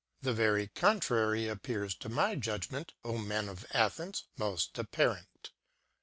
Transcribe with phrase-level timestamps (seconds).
[0.23, 5.51] The very con trary appears to my Judgement, O Men of Athens, moft ap parent.